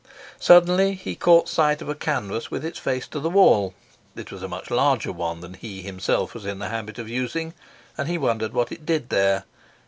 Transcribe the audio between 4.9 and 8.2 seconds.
one than he himself was in the habit of using, and he